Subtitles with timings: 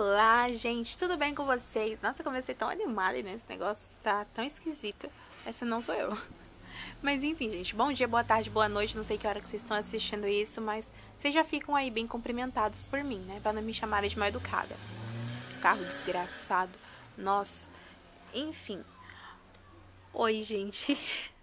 [0.00, 2.00] Olá, gente, tudo bem com vocês?
[2.00, 5.10] Nossa, comecei tão animada nesse negócio, tá tão esquisito.
[5.44, 6.16] Essa não sou eu.
[7.02, 8.94] Mas enfim, gente, bom dia, boa tarde, boa noite.
[8.94, 12.06] Não sei que hora que vocês estão assistindo isso, mas vocês já ficam aí bem
[12.06, 13.40] cumprimentados por mim, né?
[13.42, 14.76] Pra não me chamarem de mal educada.
[15.60, 16.78] Carro desgraçado.
[17.16, 17.66] Nossa.
[18.32, 18.84] Enfim.
[20.14, 20.96] Oi, gente.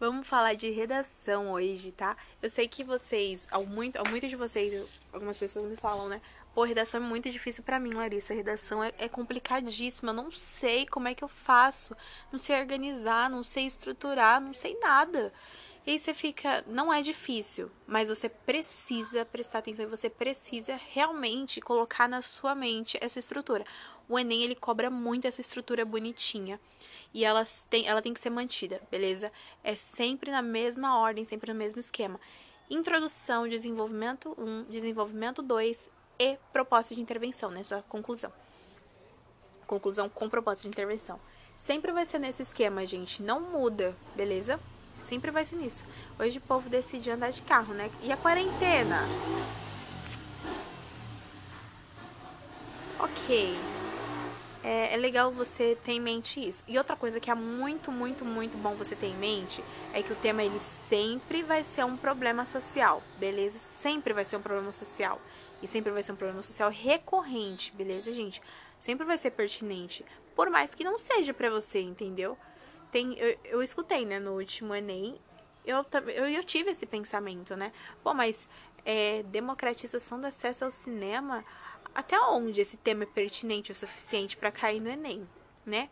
[0.00, 2.16] Vamos falar de redação hoje, tá?
[2.40, 4.72] Eu sei que vocês, ao muito, ao muito de vocês,
[5.12, 6.22] algumas pessoas me falam, né?
[6.54, 8.32] Pô, redação é muito difícil para mim, Larissa.
[8.32, 10.12] Redação é, é complicadíssima.
[10.12, 11.94] Eu não sei como é que eu faço.
[12.32, 15.34] Não sei organizar, não sei estruturar, não sei nada.
[15.90, 20.78] E aí você fica, não é difícil, mas você precisa prestar atenção e você precisa
[20.92, 23.64] realmente colocar na sua mente essa estrutura.
[24.08, 26.60] O Enem ele cobra muito essa estrutura bonitinha
[27.12, 29.32] e ela tem, ela tem que ser mantida, beleza?
[29.64, 32.20] É sempre na mesma ordem, sempre no mesmo esquema.
[32.70, 37.64] Introdução, desenvolvimento 1, desenvolvimento 2 e proposta de intervenção, né?
[37.64, 38.32] Sua conclusão.
[39.66, 41.18] Conclusão com proposta de intervenção.
[41.58, 43.20] Sempre vai ser nesse esquema, gente.
[43.24, 44.60] Não muda, beleza?
[45.00, 45.82] Sempre vai ser nisso.
[46.18, 47.90] Hoje o povo decide andar de carro, né?
[48.02, 49.00] E a quarentena?
[52.98, 53.56] Ok.
[54.62, 56.62] É, é, legal você ter em mente isso.
[56.68, 60.12] E outra coisa que é muito, muito, muito bom você ter em mente é que
[60.12, 63.58] o tema ele sempre vai ser um problema social, beleza?
[63.58, 65.18] Sempre vai ser um problema social.
[65.62, 68.42] E sempre vai ser um problema social recorrente, beleza, gente?
[68.78, 70.04] Sempre vai ser pertinente.
[70.36, 72.36] Por mais que não seja para você, entendeu?
[72.90, 75.20] Tem, eu, eu escutei, né, no último Enem,
[75.64, 77.72] eu, eu, eu tive esse pensamento, né?
[78.02, 78.48] Pô, mas
[78.84, 81.44] é, democratização do acesso ao cinema,
[81.94, 85.28] até onde esse tema é pertinente o suficiente para cair no Enem,
[85.64, 85.88] né?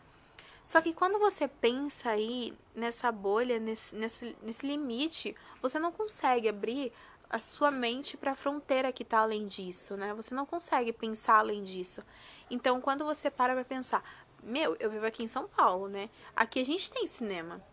[0.65, 6.47] Só que quando você pensa aí nessa bolha, nesse, nesse, nesse limite, você não consegue
[6.47, 6.93] abrir
[7.29, 10.13] a sua mente para a fronteira que está além disso, né?
[10.13, 12.03] Você não consegue pensar além disso.
[12.49, 14.03] Então, quando você para para pensar,
[14.43, 16.09] meu, eu vivo aqui em São Paulo, né?
[16.35, 17.63] Aqui a gente tem cinema.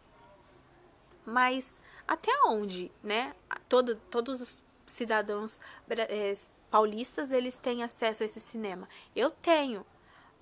[1.24, 3.34] Mas até onde, né?
[3.68, 6.32] Todo, todos os cidadãos é,
[6.70, 8.88] paulistas, eles têm acesso a esse cinema.
[9.14, 9.84] Eu tenho.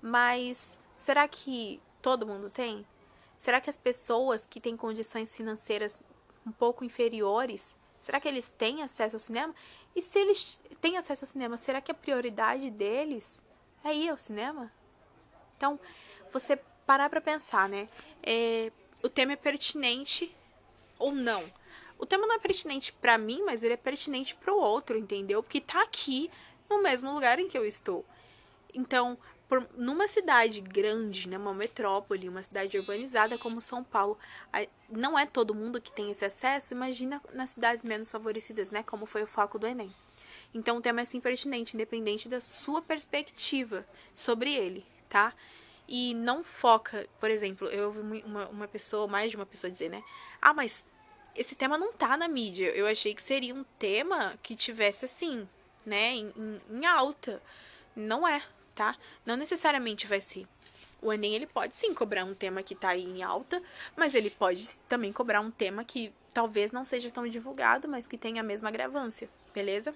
[0.01, 2.85] Mas será que todo mundo tem?
[3.37, 6.01] Será que as pessoas que têm condições financeiras
[6.45, 9.55] um pouco inferiores Será que eles têm acesso ao cinema?
[9.95, 13.41] E se eles têm acesso ao cinema, será que a prioridade deles
[13.83, 14.71] é ir ao cinema?
[15.57, 15.79] Então,
[16.31, 17.87] você parar para pensar, né?
[18.21, 18.71] É,
[19.03, 20.35] o tema é pertinente
[20.99, 21.43] ou não?
[21.97, 25.41] O tema não é pertinente para mim, mas ele é pertinente para o outro, entendeu?
[25.41, 26.29] Porque tá aqui
[26.69, 28.05] no mesmo lugar em que eu estou.
[28.73, 29.17] Então,
[29.47, 34.17] por, numa cidade grande, né, uma metrópole, uma cidade urbanizada como São Paulo,
[34.89, 39.05] não é todo mundo que tem esse acesso, imagina nas cidades menos favorecidas, né, como
[39.05, 39.93] foi o foco do Enem.
[40.53, 45.33] Então o tema é sim pertinente, independente da sua perspectiva sobre ele, tá?
[45.87, 49.89] E não foca, por exemplo, eu ouvi uma, uma pessoa, mais de uma pessoa dizer,
[49.89, 50.03] né?
[50.41, 50.85] Ah, mas
[51.35, 52.69] esse tema não tá na mídia.
[52.69, 55.47] Eu achei que seria um tema que tivesse assim,
[55.85, 57.41] né, em, em, alta.
[57.95, 58.41] Não é,
[58.73, 58.95] tá?
[59.25, 60.47] Não necessariamente vai ser.
[61.01, 63.61] O Enem ele pode sim cobrar um tema que está aí em alta,
[63.95, 68.17] mas ele pode também cobrar um tema que talvez não seja tão divulgado, mas que
[68.17, 69.93] tenha a mesma agravância, beleza?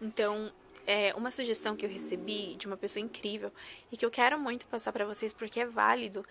[0.00, 0.52] Então,
[0.86, 3.52] é uma sugestão que eu recebi de uma pessoa incrível
[3.90, 6.24] e que eu quero muito passar para vocês porque é válido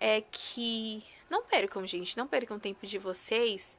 [0.00, 3.76] é que não percam, gente, não percam tempo de vocês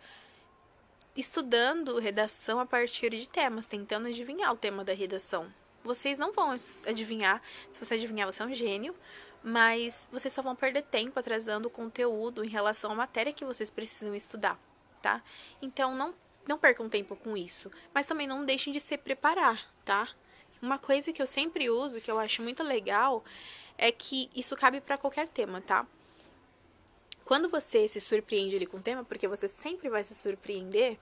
[1.15, 5.51] estudando redação a partir de temas, tentando adivinhar o tema da redação,
[5.85, 6.55] vocês não vão
[6.87, 7.41] adivinhar.
[7.69, 8.95] Se você adivinhar, você é um gênio.
[9.47, 13.69] Mas vocês só vão perder tempo atrasando o conteúdo em relação à matéria que vocês
[13.69, 14.59] precisam estudar,
[15.03, 15.21] tá?
[15.61, 16.15] Então não,
[16.47, 17.71] não percam tempo com isso.
[17.93, 20.09] Mas também não deixem de se preparar, tá?
[20.61, 23.23] Uma coisa que eu sempre uso, que eu acho muito legal,
[23.77, 25.85] é que isso cabe para qualquer tema, tá?
[27.23, 30.97] Quando você se surpreende ali com o tema, porque você sempre vai se surpreender,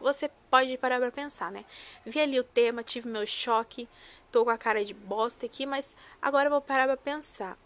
[0.00, 1.64] você pode parar pra pensar, né?
[2.04, 3.88] Vi ali o tema, tive meu choque,
[4.30, 7.58] tô com a cara de bosta aqui, mas agora eu vou parar pra pensar.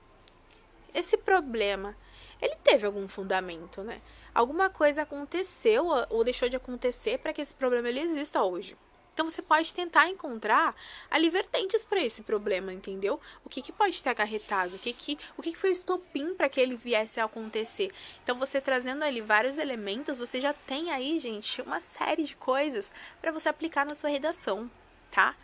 [0.95, 1.97] Esse problema,
[2.41, 4.01] ele teve algum fundamento, né?
[4.35, 8.77] Alguma coisa aconteceu ou deixou de acontecer para que esse problema ele exista hoje.
[9.13, 10.75] Então você pode tentar encontrar
[11.11, 13.21] ali vertentes para esse problema, entendeu?
[13.45, 16.35] O que, que pode ter acarretado, o que, que, o que, que foi o estopim
[16.35, 17.93] para que ele viesse a acontecer.
[18.23, 22.93] Então você trazendo ali vários elementos, você já tem aí, gente, uma série de coisas
[23.21, 24.71] para você aplicar na sua redação,
[25.11, 25.37] tá?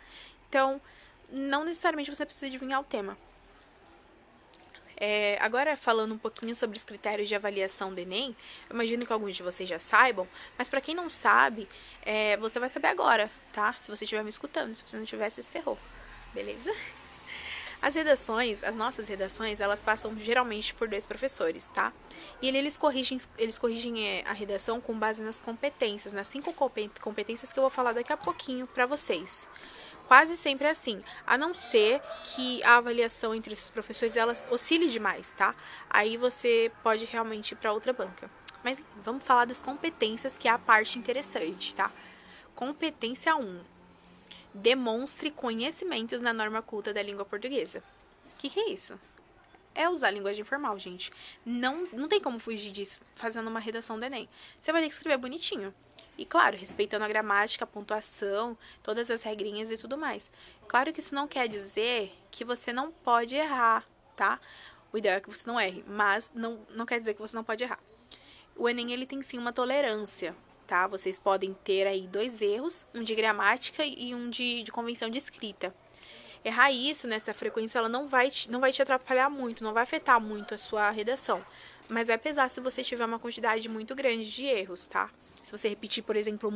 [0.49, 0.81] Então,
[1.29, 3.17] não necessariamente você precisa adivinhar o tema.
[4.99, 8.35] É, agora, falando um pouquinho sobre os critérios de avaliação do Enem,
[8.67, 10.27] eu imagino que alguns de vocês já saibam,
[10.57, 11.69] mas para quem não sabe,
[12.03, 13.75] é, você vai saber agora, tá?
[13.79, 15.77] Se você estiver me escutando, se você não tiver, se ferrou.
[16.33, 16.73] beleza?
[17.79, 21.93] As redações, as nossas redações, elas passam geralmente por dois professores, tá?
[22.41, 26.51] E eles corrigem, eles corrigem é, a redação com base nas competências, nas cinco
[26.99, 29.47] competências que eu vou falar daqui a pouquinho para vocês.
[30.07, 34.87] Quase sempre é assim, a não ser que a avaliação entre esses professores elas oscile
[34.87, 35.53] demais, tá?
[35.89, 38.31] Aí você pode realmente ir para outra banca.
[38.63, 41.91] Mas vamos falar das competências, que é a parte interessante, tá?
[42.55, 43.61] Competência 1
[44.53, 47.83] demonstre conhecimentos na norma culta da língua portuguesa.
[48.33, 48.99] O que, que é isso?
[49.75, 51.11] É usar linguagem formal, gente.
[51.45, 54.27] Não, não tem como fugir disso fazendo uma redação do Enem.
[54.59, 55.73] Você vai ter que escrever bonitinho.
[56.17, 60.31] E claro, respeitando a gramática, a pontuação, todas as regrinhas e tudo mais.
[60.67, 63.85] Claro que isso não quer dizer que você não pode errar,
[64.15, 64.39] tá?
[64.91, 67.43] O ideal é que você não erre, mas não, não quer dizer que você não
[67.43, 67.79] pode errar.
[68.55, 70.35] O Enem ele tem sim uma tolerância
[70.67, 70.85] tá?
[70.85, 75.17] Vocês podem ter aí dois erros, um de gramática e um de, de convenção de
[75.17, 75.73] escrita.
[76.43, 79.83] Errar isso nessa frequência, ela não vai, te, não vai te atrapalhar muito, não vai
[79.83, 81.43] afetar muito a sua redação.
[81.89, 85.09] Mas vai pesar se você tiver uma quantidade muito grande de erros, tá?
[85.47, 86.51] Se você repetir, por exemplo,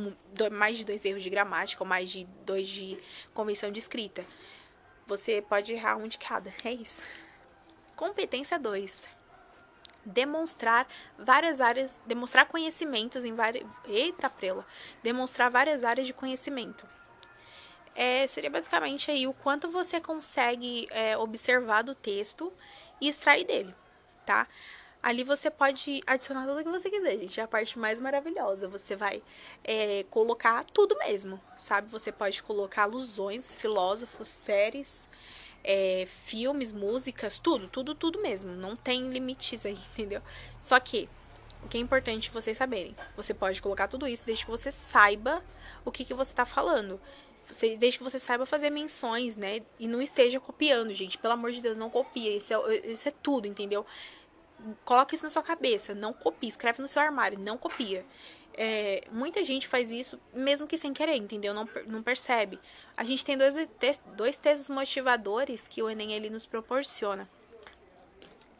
[0.52, 2.98] mais de dois erros de gramática ou mais de dois de
[3.32, 4.22] convenção de escrita,
[5.06, 6.52] você pode errar um de cada.
[6.62, 7.02] É isso.
[7.96, 9.08] Competência 2
[10.04, 10.86] demonstrar
[11.18, 13.64] várias áreas, demonstrar conhecimentos em várias.
[13.86, 14.66] Eita, prela!
[15.02, 16.86] Demonstrar várias áreas de conhecimento.
[17.94, 22.52] É, seria basicamente aí o quanto você consegue é, observar do texto
[23.00, 23.74] e extrair dele,
[24.26, 24.46] tá?
[25.02, 27.40] Ali você pode adicionar tudo que você quiser, gente.
[27.40, 28.68] É a parte mais maravilhosa.
[28.68, 29.20] Você vai
[29.64, 31.88] é, colocar tudo mesmo, sabe?
[31.90, 35.08] Você pode colocar alusões, filósofos, séries,
[35.64, 38.52] é, filmes, músicas, tudo, tudo, tudo mesmo.
[38.52, 40.22] Não tem limites aí, entendeu?
[40.56, 41.08] Só que
[41.64, 45.42] o que é importante vocês saberem, você pode colocar tudo isso desde que você saiba
[45.84, 47.00] o que, que você está falando.
[47.46, 49.62] Você, desde que você saiba fazer menções, né?
[49.78, 51.18] E não esteja copiando, gente.
[51.18, 52.36] Pelo amor de Deus, não copia.
[52.36, 53.84] Isso é, isso é tudo, entendeu?
[54.84, 55.94] Coloca isso na sua cabeça.
[55.94, 56.48] Não copia.
[56.48, 57.38] Escreve no seu armário.
[57.38, 58.04] Não copia.
[58.54, 61.54] É, muita gente faz isso, mesmo que sem querer, entendeu?
[61.54, 62.58] Não, não percebe.
[62.96, 63.54] A gente tem dois,
[64.14, 67.28] dois textos motivadores que o Enem ele nos proporciona.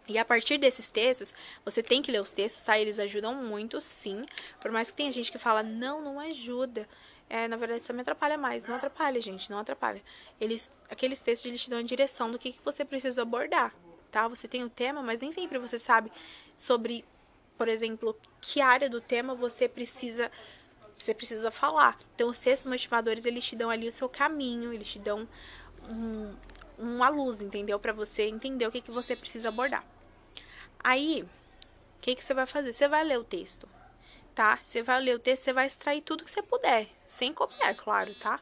[0.08, 1.32] E a partir desses textos,
[1.64, 2.78] você tem que ler os textos, tá?
[2.78, 4.24] Eles ajudam muito, sim.
[4.60, 6.88] Por mais que tenha gente que fala, não, não ajuda.
[7.30, 8.64] É, na verdade, isso me atrapalha mais.
[8.64, 10.02] Não atrapalha, gente, não atrapalha.
[10.40, 13.74] Eles, aqueles textos, eles te dão a direção do que, que você precisa abordar,
[14.12, 14.28] tá?
[14.28, 16.12] Você tem o tema, mas nem sempre você sabe
[16.54, 17.04] sobre
[17.62, 20.30] por exemplo, que área do tema você precisa
[20.98, 21.96] você precisa falar.
[22.14, 25.28] Então, os textos motivadores, eles te dão ali o seu caminho, eles te dão
[25.88, 26.34] um,
[26.76, 27.78] uma luz, entendeu?
[27.78, 29.84] Para você entender o que, que você precisa abordar.
[30.82, 31.28] Aí, o
[32.00, 32.72] que, que você vai fazer?
[32.72, 33.68] Você vai ler o texto,
[34.34, 34.58] tá?
[34.62, 38.14] Você vai ler o texto, você vai extrair tudo que você puder, sem copiar, claro,
[38.16, 38.40] tá?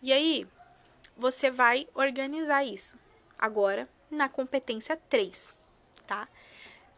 [0.00, 0.46] E aí,
[1.16, 2.96] você vai organizar isso.
[3.38, 5.60] Agora, na competência 3,
[6.06, 6.28] tá?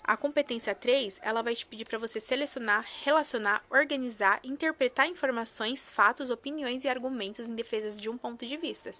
[0.09, 6.31] A competência 3, ela vai te pedir para você selecionar, relacionar, organizar, interpretar informações, fatos,
[6.31, 8.93] opiniões e argumentos em defesa de um ponto de vista,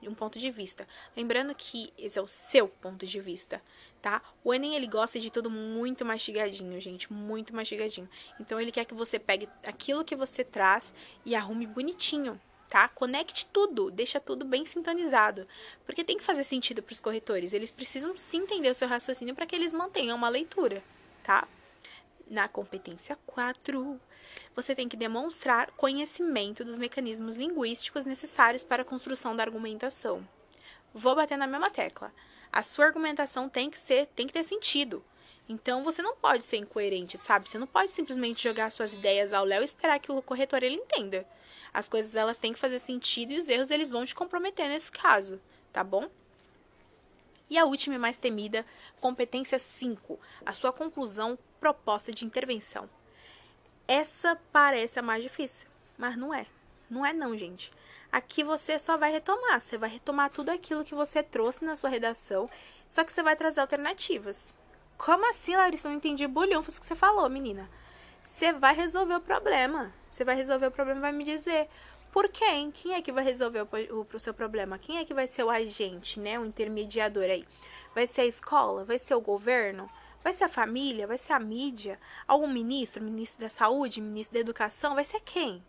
[0.00, 0.88] de um ponto de vista.
[1.14, 3.60] Lembrando que esse é o seu ponto de vista,
[4.00, 4.22] tá?
[4.42, 8.08] O Enem ele gosta de tudo muito mastigadinho, gente, muito mastigadinho.
[8.40, 10.94] Então ele quer que você pegue aquilo que você traz
[11.26, 12.40] e arrume bonitinho,
[12.74, 12.88] tá?
[12.88, 15.46] Conecte tudo, deixa tudo bem sintonizado,
[15.86, 17.52] porque tem que fazer sentido para os corretores.
[17.52, 20.82] Eles precisam sim entender o seu raciocínio para que eles mantenham uma leitura,
[21.22, 21.46] tá?
[22.28, 24.00] Na competência 4,
[24.56, 30.26] você tem que demonstrar conhecimento dos mecanismos linguísticos necessários para a construção da argumentação.
[30.92, 32.12] Vou bater na mesma tecla.
[32.50, 35.00] A sua argumentação tem que ser, tem que ter sentido.
[35.48, 37.48] Então você não pode ser incoerente, sabe?
[37.48, 40.74] Você não pode simplesmente jogar suas ideias ao léu e esperar que o corretor ele
[40.74, 41.24] entenda.
[41.74, 44.92] As coisas elas têm que fazer sentido e os erros eles vão te comprometer nesse
[44.92, 45.40] caso,
[45.72, 46.08] tá bom?
[47.50, 48.64] E a última e mais temida,
[49.00, 52.88] competência 5, a sua conclusão proposta de intervenção.
[53.88, 56.46] Essa parece a mais difícil, mas não é.
[56.88, 57.72] Não é não, gente.
[58.10, 61.90] Aqui você só vai retomar, você vai retomar tudo aquilo que você trouxe na sua
[61.90, 62.48] redação,
[62.88, 64.54] só que você vai trazer alternativas.
[64.96, 65.88] Como assim, Larissa?
[65.88, 67.68] Não entendi bolhufos que você falou, menina.
[68.36, 69.94] Você vai resolver o problema.
[70.10, 71.68] Você vai resolver o problema vai me dizer
[72.12, 72.70] por quem?
[72.72, 73.68] Quem é que vai resolver o,
[74.00, 74.76] o, o seu problema?
[74.76, 76.38] Quem é que vai ser o agente, né?
[76.38, 77.46] O intermediador aí?
[77.94, 78.84] Vai ser a escola?
[78.84, 79.88] Vai ser o governo?
[80.22, 81.06] Vai ser a família?
[81.06, 81.98] Vai ser a mídia?
[82.26, 83.02] Algum ministro?
[83.02, 84.00] Ministro da Saúde?
[84.00, 84.96] Ministro da Educação?
[84.96, 85.58] Vai ser quem?
[85.58, 85.62] O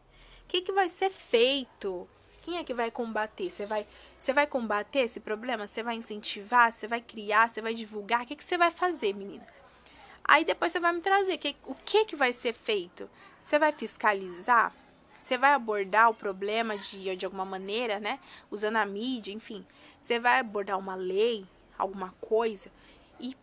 [0.47, 2.07] que, que vai ser feito?
[2.41, 3.49] Quem é que vai combater?
[3.49, 3.85] Você vai,
[4.17, 5.67] você vai combater esse problema?
[5.67, 6.73] Você vai incentivar?
[6.73, 7.47] Você vai criar?
[7.47, 8.23] Você vai divulgar?
[8.23, 9.45] O que, que você vai fazer, menina?
[10.27, 13.09] Aí depois você vai me trazer que, o que, que vai ser feito.
[13.39, 14.73] Você vai fiscalizar?
[15.25, 18.19] você vai abordar o problema de, de alguma maneira, né?
[18.51, 19.65] Usando a mídia, enfim.
[19.99, 21.47] Você vai abordar uma lei,
[21.79, 22.69] alguma coisa,
[23.19, 23.35] e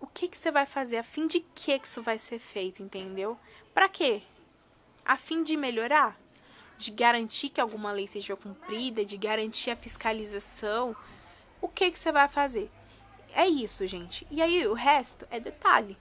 [0.00, 0.96] o que, que você vai fazer?
[0.96, 3.38] A fim de que, que isso vai ser feito, entendeu?
[3.74, 4.22] Para quê?
[5.04, 6.18] A fim de melhorar?
[6.78, 10.96] De garantir que alguma lei seja cumprida, de garantir a fiscalização.
[11.60, 12.70] O que, que você vai fazer?
[13.34, 14.26] É isso, gente.
[14.30, 15.94] E aí o resto é detalhe.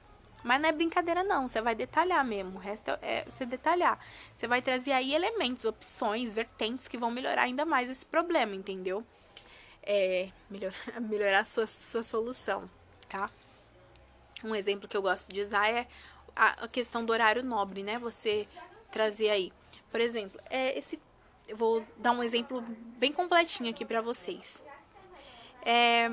[0.44, 1.48] Mas não é brincadeira, não.
[1.48, 2.58] Você vai detalhar mesmo.
[2.58, 4.00] O resto é, é você detalhar.
[4.36, 9.03] Você vai trazer aí elementos, opções, vertentes que vão melhorar ainda mais esse problema, entendeu?
[9.84, 12.70] É, melhorar, melhorar a sua, sua solução,
[13.10, 13.29] tá?
[14.44, 15.88] Um exemplo que eu gosto de usar é
[16.36, 17.98] a, questão do horário nobre, né?
[17.98, 18.48] Você
[18.91, 19.51] trazer aí.
[19.91, 21.00] Por exemplo, é esse.
[21.48, 22.62] Eu vou dar um exemplo
[22.98, 24.65] bem completinho aqui para vocês.
[25.65, 26.10] É,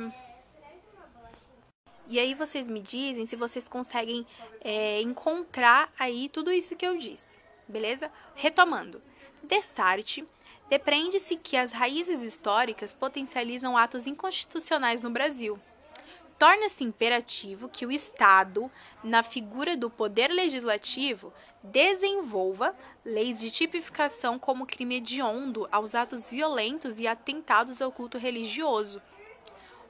[2.06, 4.26] e aí vocês me dizem se vocês conseguem
[4.61, 8.11] é, encontrar aí tudo isso que eu disse, beleza?
[8.34, 9.02] Retomando.
[9.42, 10.26] Destarte,
[10.68, 15.58] depreende-se que as raízes históricas potencializam atos inconstitucionais no Brasil.
[16.38, 18.70] Torna-se imperativo que o Estado,
[19.02, 21.32] na figura do poder legislativo,
[21.62, 29.00] desenvolva leis de tipificação como crime hediondo aos atos violentos e atentados ao culto religioso.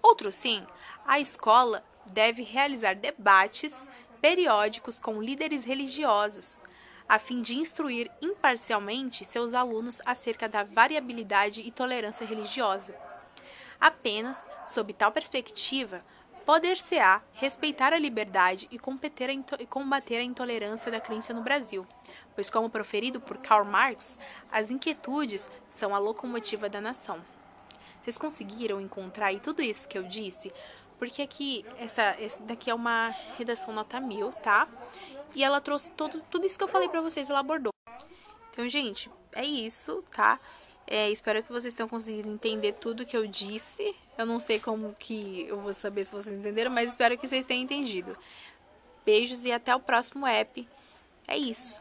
[0.02, 0.66] Outro sim,
[1.06, 3.88] a escola deve realizar debates
[4.20, 6.62] periódicos com líderes religiosos,
[7.08, 12.94] a fim de instruir imparcialmente seus alunos acerca da variabilidade e tolerância religiosa.
[13.78, 16.02] Apenas, sob tal perspectiva,
[16.46, 21.86] poder-se-á respeitar a liberdade e combater a intolerância da crença no Brasil,
[22.34, 24.18] pois, como proferido por Karl Marx,
[24.50, 27.22] as inquietudes são a locomotiva da nação.
[28.04, 30.52] Vocês conseguiram encontrar aí tudo isso que eu disse?
[30.98, 33.08] Porque aqui, essa, daqui é uma
[33.38, 34.68] redação nota mil, tá?
[35.34, 37.72] E ela trouxe todo, tudo isso que eu falei pra vocês, ela abordou.
[38.50, 40.38] Então, gente, é isso, tá?
[40.86, 43.96] É, espero que vocês tenham conseguido entender tudo que eu disse.
[44.18, 47.46] Eu não sei como que eu vou saber se vocês entenderam, mas espero que vocês
[47.46, 48.14] tenham entendido.
[49.04, 50.68] Beijos e até o próximo app.
[51.26, 51.80] É isso.